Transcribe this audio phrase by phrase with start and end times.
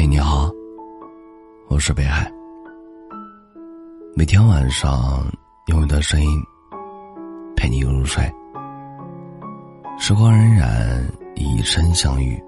[0.00, 0.48] 嘿，你好，
[1.66, 2.30] 我是北海。
[4.14, 5.26] 每天晚上
[5.66, 6.40] 用我的声音
[7.56, 8.22] 陪你入睡。
[9.98, 11.04] 时光荏苒，
[11.34, 12.40] 以身相遇，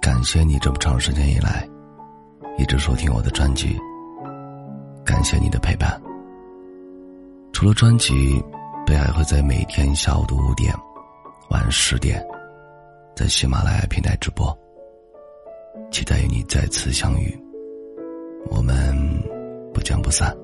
[0.00, 1.68] 感谢你这么长时间以来
[2.56, 3.76] 一直收听我的专辑，
[5.04, 6.00] 感谢你的陪伴。
[7.52, 8.40] 除了专辑，
[8.86, 10.72] 北海会在每天下午的五点、
[11.50, 12.24] 晚十点，
[13.16, 14.56] 在喜马拉雅平台直播。
[15.90, 17.36] 期待与你再次相遇，
[18.48, 18.96] 我们
[19.74, 20.36] 不见不散。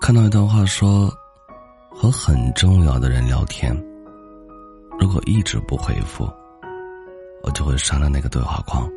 [0.00, 1.08] 看到一段话说，
[1.90, 3.72] 和很重要的人聊天，
[4.98, 6.24] 如果一直不回复，
[7.42, 8.90] 我就会删了那个对话框。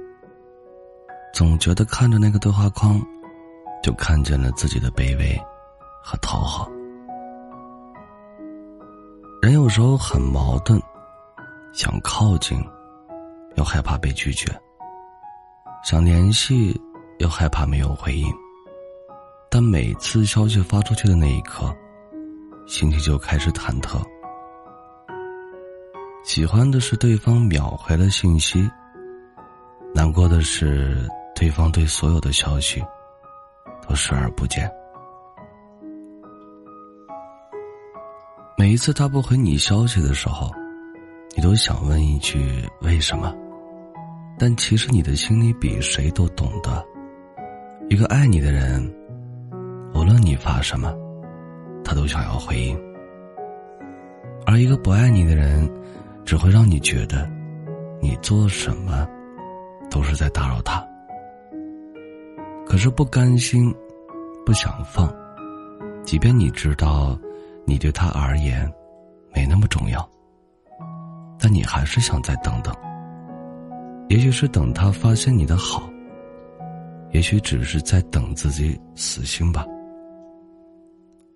[1.34, 3.00] 总觉得看着那个对话框，
[3.84, 5.38] 就看见了自己的卑微
[6.02, 6.72] 和讨好。
[9.41, 10.81] 人有时候很矛盾，
[11.73, 12.58] 想靠近，
[13.58, 14.52] 又害怕被拒绝；
[15.83, 16.80] 想联系，
[17.19, 18.33] 又害怕没有回应。
[19.52, 21.73] 但每次消息发出去的那一刻，
[22.66, 24.02] 心情就开始忐忑。
[26.23, 28.67] 喜欢的是对方秒回了信息，
[29.94, 32.83] 难过的是对方对所有的消息
[33.88, 34.70] 都视而不见。
[38.66, 40.52] 每一次他不回你消息的时候，
[41.38, 43.31] 你都想问一句为什么？
[44.39, 46.83] 但其实你的心里比谁都懂得，
[47.91, 48.81] 一个爱你的人，
[49.93, 50.91] 无论你发什么，
[51.83, 52.75] 他都想要回应；
[54.47, 55.71] 而一个不爱你的人，
[56.25, 57.30] 只会让你觉得，
[58.02, 59.08] 你做什么，
[59.91, 60.83] 都是在打扰他。
[62.66, 63.71] 可是不甘心，
[64.43, 65.08] 不想放，
[66.03, 67.16] 即便你知道。
[67.66, 68.71] 你对他而言，
[69.33, 70.08] 没那么重要，
[71.39, 72.73] 但你还是想再等等。
[74.08, 75.89] 也许是等他发现你的好，
[77.11, 79.65] 也许只是在等自己死心吧。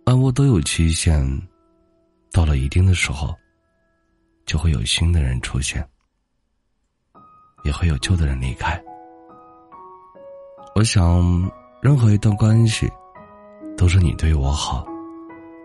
[0.06, 1.20] 万物都有期限，
[2.32, 3.36] 到了一定的时候，
[4.46, 5.84] 就会有新的人出现，
[7.64, 8.80] 也会有旧的人离开。
[10.76, 11.52] 我想，
[11.82, 12.88] 任何一段关系，
[13.76, 14.86] 都是你对我好。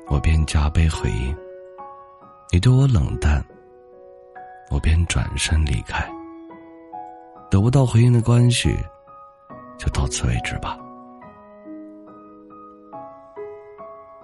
[0.09, 1.37] 我便加倍回应，
[2.53, 3.45] 你对我冷淡，
[4.71, 6.07] 我便转身离开。
[7.51, 8.77] 得不到回应的关系，
[9.79, 10.79] 就到此为止吧。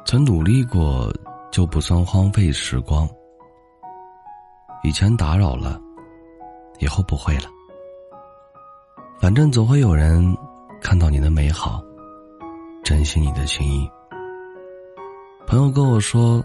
[0.05, 1.13] 曾努力过，
[1.51, 3.09] 就不算荒废时光。
[4.83, 5.81] 以前打扰了，
[6.79, 7.45] 以后不会了。
[9.21, 10.37] 反正总会有人
[10.81, 11.83] 看到你的美好，
[12.83, 13.89] 珍惜你的心意。
[15.51, 16.41] 朋友跟我说，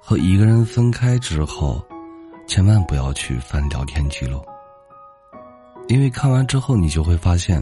[0.00, 1.84] 和一个人分开之后，
[2.46, 4.40] 千万不要去翻聊天记录，
[5.88, 7.60] 因为看完之后，你就会发现，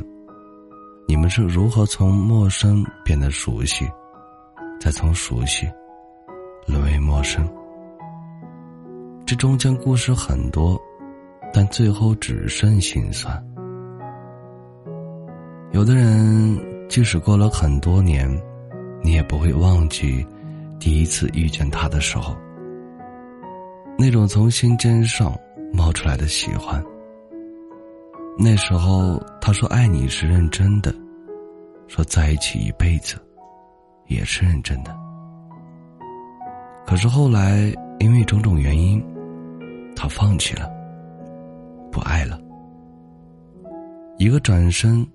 [1.09, 3.91] 你们是如何从陌生变得熟悉，
[4.79, 5.67] 再从熟悉
[6.67, 7.49] 沦为陌生。
[9.25, 10.79] 这中间故事很多，
[11.51, 13.43] 但最后只剩心酸。
[15.71, 18.31] 有的人，即使过了很多年，
[19.03, 20.23] 你也不会忘记。
[20.83, 22.37] 第一次遇见他的时候，
[23.97, 25.33] 那种从心尖上
[25.73, 26.85] 冒出来的喜欢。
[28.37, 30.93] 那时候他说爱你是认真的，
[31.87, 33.15] 说在一起一辈子，
[34.09, 34.93] 也是认真的。
[36.85, 39.01] 可是后来因为种种原因，
[39.95, 40.69] 他放弃了，
[41.93, 42.41] 不爱了。
[44.19, 45.07] 一个转身，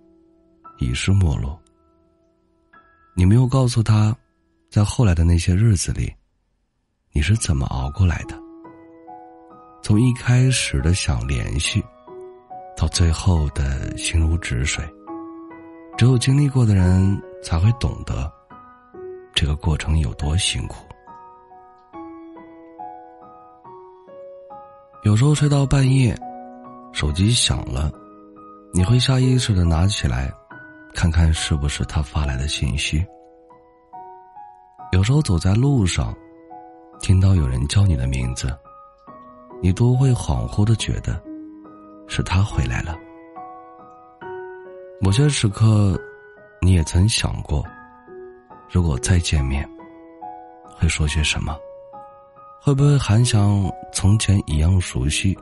[0.80, 1.50] 已是陌路。
[3.18, 4.16] 你没有告诉他。
[4.70, 6.14] 在后来的那些日子里，
[7.14, 8.38] 你是怎么熬过来的？
[9.82, 11.82] 从一开始的想联系，
[12.76, 14.84] 到最后的心如止水，
[15.98, 18.30] 只有经历过的人才会懂得
[19.34, 20.86] 这个过程有多辛苦。
[25.04, 26.14] 有时候睡到半夜，
[26.92, 27.90] 手机响了，
[28.74, 30.30] 你会下意识的拿起来，
[30.94, 33.04] 看看是不是他发来的信息。
[34.98, 36.12] 有时候走在路上，
[37.00, 38.52] 听到有人叫你的名字，
[39.62, 41.22] 你都会恍惚的觉得，
[42.08, 42.98] 是他回来了。
[45.00, 45.96] 某些时刻，
[46.64, 47.64] 你也曾想过，
[48.72, 49.70] 如果再见面，
[50.66, 51.56] 会说些什么？
[52.60, 55.38] 会不会还像从前一样熟悉？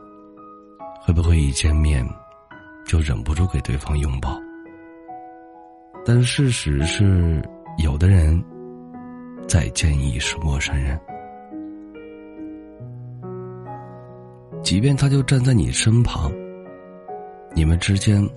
[1.00, 2.06] 会不会一见面，
[2.86, 4.38] 就忍不住给对方拥抱？
[6.06, 7.42] 但事实是，
[7.78, 8.44] 有的人。
[9.48, 11.00] 再见已是陌生人。
[14.64, 16.32] 即便他就站在你身旁，
[17.54, 18.28] 你们之间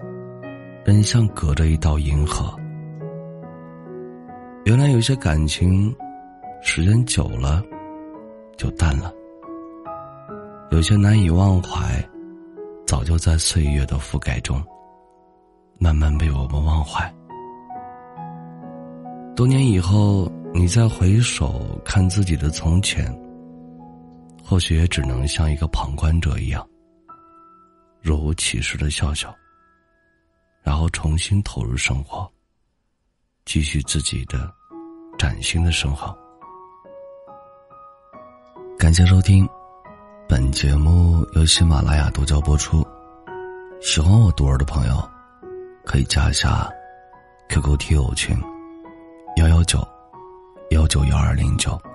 [0.84, 2.54] 仍像隔着一道银河。
[4.64, 5.94] 原来有些感情，
[6.60, 7.62] 时间久了
[8.58, 9.10] 就淡了；
[10.70, 12.06] 有些难以忘怀，
[12.86, 14.62] 早就在岁月的覆盖中，
[15.78, 17.10] 慢慢被我们忘怀。
[19.34, 23.12] 多年以后，你再回首看自己的从前。
[24.44, 26.66] 或许也只能像一个旁观者一样，
[28.00, 29.34] 若无其事的笑笑，
[30.62, 32.26] 然后重新投入生活，
[33.44, 34.50] 继续自己的
[35.18, 36.16] 崭新的生活。
[38.78, 39.46] 感谢收听，
[40.26, 42.82] 本节目由喜马拉雅独家播出。
[43.82, 45.10] 喜欢我独儿的朋友，
[45.84, 46.70] 可以加一下
[47.50, 48.34] QQ 听友群：
[49.36, 49.86] 幺幺九
[50.70, 51.87] 幺九幺二零九。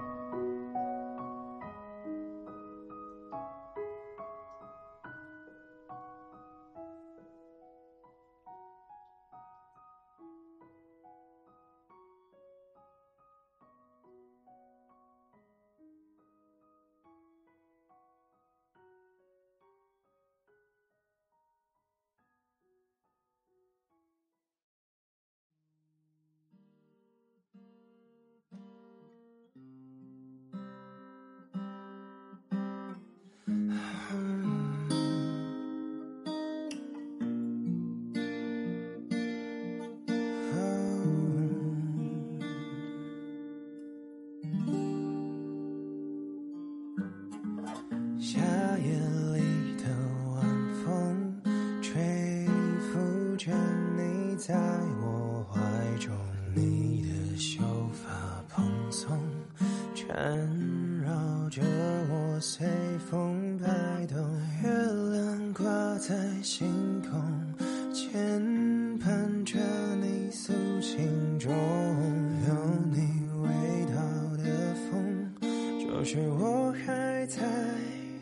[76.05, 77.41] 是我还在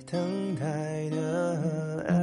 [0.06, 2.14] 等待的爱。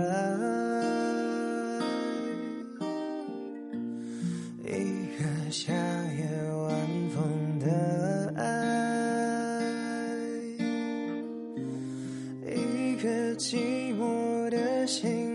[4.65, 6.23] 一个夏夜
[6.55, 6.71] 晚
[7.11, 7.67] 风的
[8.37, 8.41] 爱，
[12.55, 13.57] 一个寂
[13.99, 15.28] 寞的心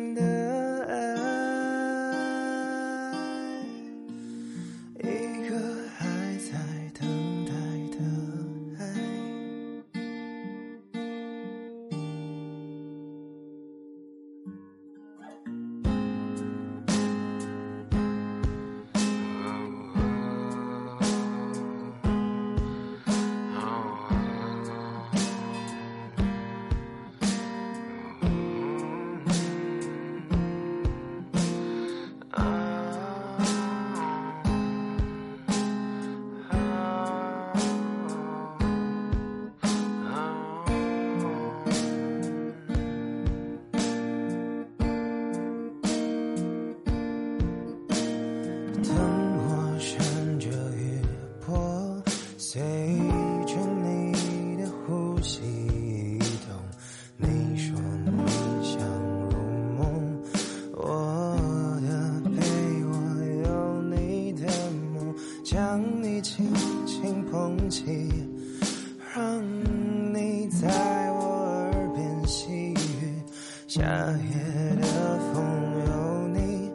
[73.84, 74.88] 夏夜的
[75.20, 75.44] 风
[75.88, 75.92] 有
[76.30, 76.72] 你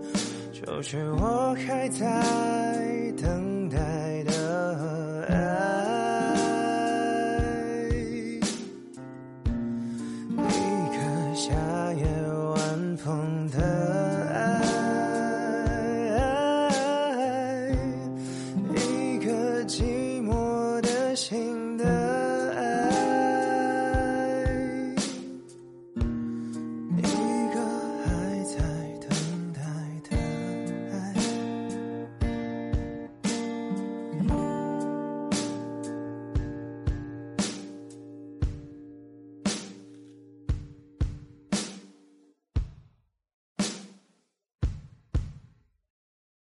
[0.53, 2.05] 就是我还在
[3.17, 3.79] 等待
[4.25, 4.31] 的
[5.27, 5.33] 爱。
[10.37, 10.53] 一
[10.93, 10.99] 个
[11.35, 11.49] 夏
[11.95, 12.05] 夜
[12.55, 13.09] 晚风
[13.53, 13.57] 的